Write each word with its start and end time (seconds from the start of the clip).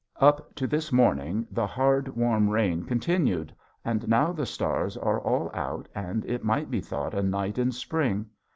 Up 0.19 0.55
to 0.55 0.65
this 0.65 0.91
morning 0.91 1.45
the 1.51 1.67
hard 1.67 2.07
warm 2.07 2.49
rain 2.49 2.85
continued, 2.85 3.53
and 3.85 4.07
now 4.07 4.33
the 4.33 4.47
stars 4.47 4.97
are 4.97 5.19
all 5.21 5.51
out 5.53 5.87
and 5.93 6.25
it 6.25 6.43
might 6.43 6.71
be 6.71 6.81
thought 6.81 7.13
a 7.13 7.21
night 7.21 7.59
in 7.59 7.71
spring. 7.71 8.25